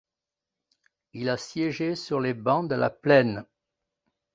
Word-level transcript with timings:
Il 1.13 1.29
a 1.29 1.37
siégé 1.37 1.93
sur 1.95 2.19
les 2.21 2.33
bancs 2.33 2.67
de 2.67 2.73
la 2.73 2.89
Plaine. 2.89 3.45